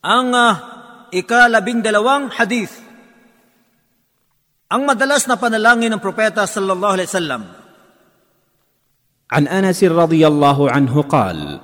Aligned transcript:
Ang 0.00 0.32
uh, 0.32 0.54
ikalabing 1.12 1.84
dalawang 1.84 2.32
hadith. 2.32 2.72
Ang 4.70 4.86
madalas 4.86 5.26
na 5.28 5.36
panalangin 5.36 5.92
ng 5.92 6.00
propeta 6.00 6.46
sallallahu 6.46 6.94
alaihi 6.96 7.10
wasallam. 7.10 7.44
عن 9.30 9.46
انس 9.46 9.84
رضي 9.84 10.26
الله 10.26 10.70
عنه 10.70 11.02
قال 11.02 11.60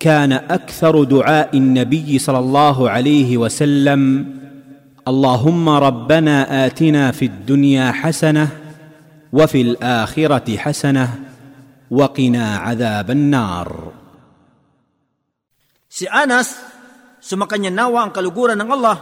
كان 0.00 0.32
أكثر 0.32 1.04
دعاء 1.04 1.56
النبي 1.56 2.18
صلى 2.18 2.38
الله 2.38 2.90
عليه 2.90 3.36
وسلم 3.36 4.00
اللهم 5.08 5.68
ربنا 5.68 6.66
اتنا 6.66 7.12
في 7.12 7.24
الدنيا 7.24 7.92
حسنه 7.92 8.48
وفي 9.32 9.60
الاخره 9.60 10.56
حسنه 10.56 11.08
وقنا 11.90 12.56
عذاب 12.56 13.10
النار 13.10 13.92
Si 15.92 16.08
Anas, 16.08 16.56
sumakanya 17.22 17.70
nawa 17.70 18.02
ang 18.02 18.10
kaluguran 18.10 18.58
ng 18.58 18.70
Allah, 18.74 18.98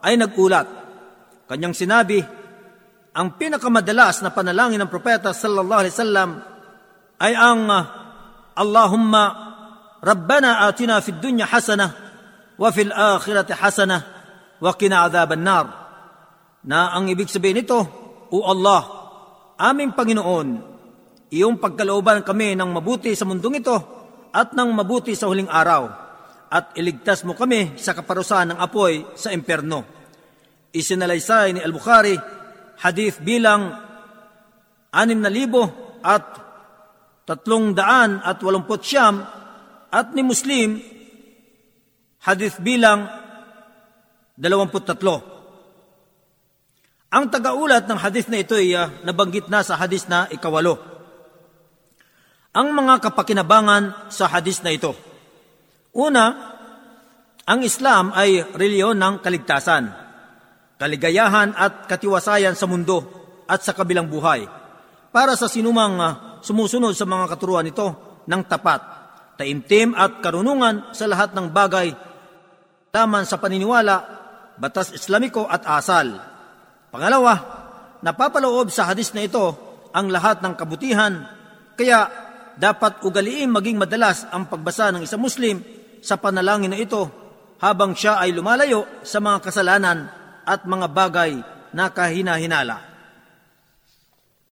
ay 0.00 0.16
nagulat. 0.16 0.64
Kanyang 1.44 1.76
sinabi, 1.76 2.24
ang 3.12 3.36
pinakamadalas 3.36 4.24
na 4.24 4.32
panalangin 4.32 4.80
ng 4.80 4.88
propeta 4.88 5.36
sallallahu 5.36 5.80
alaihi 5.84 5.94
wasallam 5.94 6.30
ay 7.20 7.32
ang 7.36 7.68
uh, 7.68 7.82
Allahumma 8.56 9.24
Rabbana 10.00 10.64
atina 10.64 11.02
fid 11.04 11.20
dunya 11.20 11.44
hasana 11.44 11.92
wa 12.56 12.68
fil 12.72 12.94
akhirati 12.94 13.52
hasana 13.52 13.98
wa 14.62 14.72
qina 14.72 15.04
adhaban 15.04 15.44
nar. 15.44 15.66
Na 16.64 16.96
ang 16.96 17.08
ibig 17.12 17.28
sabihin 17.28 17.60
nito, 17.60 17.80
O 18.30 18.46
Allah, 18.46 18.84
aming 19.60 19.92
Panginoon, 19.92 20.48
iyong 21.34 21.60
pagkalooban 21.60 22.24
kami 22.24 22.56
ng 22.56 22.70
mabuti 22.72 23.12
sa 23.12 23.26
mundong 23.28 23.60
ito 23.60 23.76
at 24.30 24.54
ng 24.54 24.70
mabuti 24.70 25.12
sa 25.18 25.26
huling 25.26 25.50
araw 25.50 26.09
at 26.50 26.74
iligtas 26.74 27.22
mo 27.22 27.38
kami 27.38 27.78
sa 27.78 27.94
kaparusahan 27.94 28.50
ng 28.52 28.58
apoy 28.58 29.06
sa 29.14 29.30
imperno. 29.30 29.86
Isinalaysay 30.74 31.54
ni 31.54 31.60
Al-Bukhari, 31.62 32.18
hadith 32.82 33.22
bilang 33.22 33.70
anim 34.90 35.18
na 35.22 35.30
libo 35.30 35.94
at 36.02 36.26
tatlong 37.22 37.70
daan 37.70 38.18
at 38.26 38.42
walumpot 38.42 38.82
siyam 38.82 39.22
at 39.94 40.10
ni 40.10 40.26
Muslim, 40.26 40.82
hadith 42.26 42.58
bilang 42.58 43.06
dalawamput 44.34 44.82
tatlo. 44.82 45.16
Ang 47.10 47.26
tagaulat 47.26 47.90
ng 47.90 47.98
hadith 47.98 48.30
na 48.30 48.38
ito 48.38 48.54
ay 48.54 48.70
uh, 48.74 48.86
nabanggit 49.02 49.50
na 49.50 49.66
sa 49.66 49.74
hadith 49.74 50.06
na 50.06 50.30
ikawalo. 50.30 50.78
Ang 52.54 52.70
mga 52.74 53.02
kapakinabangan 53.02 54.10
sa 54.10 54.30
hadith 54.30 54.62
na 54.62 54.74
ito. 54.74 55.09
Una, 55.90 56.24
ang 57.50 57.60
Islam 57.66 58.14
ay 58.14 58.46
reliyon 58.54 58.94
ng 58.94 59.18
kaligtasan, 59.26 59.90
kaligayahan 60.78 61.50
at 61.58 61.90
katiwasayan 61.90 62.54
sa 62.54 62.70
mundo 62.70 63.02
at 63.50 63.58
sa 63.66 63.74
kabilang 63.74 64.06
buhay 64.06 64.46
para 65.10 65.34
sa 65.34 65.50
sinumang 65.50 65.98
uh, 65.98 66.10
sumusunod 66.46 66.94
sa 66.94 67.02
mga 67.10 67.26
katuruan 67.34 67.66
nito 67.66 68.22
ng 68.22 68.42
tapat, 68.46 68.78
taimtim 69.34 69.90
at 69.98 70.22
karunungan 70.22 70.94
sa 70.94 71.10
lahat 71.10 71.34
ng 71.34 71.50
bagay 71.50 71.90
laman 72.94 73.26
sa 73.26 73.42
paniniwala, 73.42 73.96
batas 74.62 74.94
islamiko 74.94 75.50
at 75.50 75.66
asal. 75.66 76.06
Pangalawa, 76.94 77.34
napapaloob 78.06 78.70
sa 78.70 78.86
hadis 78.86 79.10
na 79.10 79.26
ito 79.26 79.58
ang 79.90 80.06
lahat 80.06 80.38
ng 80.38 80.54
kabutihan, 80.54 81.26
kaya 81.74 82.06
dapat 82.54 83.02
ugaliin 83.02 83.50
maging 83.50 83.74
madalas 83.74 84.22
ang 84.30 84.46
pagbasa 84.46 84.94
ng 84.94 85.02
isang 85.02 85.18
Muslim 85.18 85.79
sa 86.00 86.18
panalangin 86.18 86.72
na 86.72 86.80
ito 86.80 87.08
habang 87.60 87.92
siya 87.94 88.18
ay 88.18 88.32
lumalayo 88.32 88.88
sa 89.04 89.20
mga 89.20 89.38
kasalanan 89.44 90.08
at 90.48 90.64
mga 90.64 90.86
bagay 90.90 91.32
na 91.76 91.92
kahina-hinala. 91.92 92.89